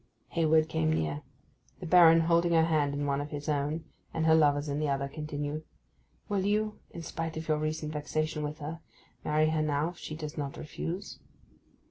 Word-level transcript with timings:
Hayward 0.29 0.67
came 0.67 0.91
near. 0.91 1.21
The 1.79 1.85
Baron, 1.85 2.21
holding 2.21 2.53
her 2.53 2.65
hand 2.65 2.95
in 2.95 3.05
one 3.05 3.21
of 3.21 3.29
his 3.29 3.47
own, 3.47 3.83
and 4.15 4.25
her 4.25 4.33
lover's 4.33 4.67
in 4.67 4.79
the 4.79 4.89
other, 4.89 5.07
continued, 5.07 5.63
'Will 6.27 6.43
you, 6.43 6.79
in 6.89 7.03
spite 7.03 7.37
of 7.37 7.47
your 7.47 7.59
recent 7.59 7.93
vexation 7.93 8.41
with 8.41 8.57
her, 8.57 8.79
marry 9.23 9.49
her 9.49 9.61
now 9.61 9.89
if 9.89 9.99
she 9.99 10.15
does 10.15 10.39
not 10.39 10.57
refuse? 10.57 11.19